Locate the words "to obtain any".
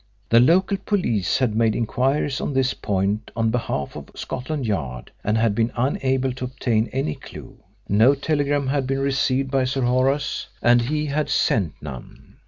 6.33-7.13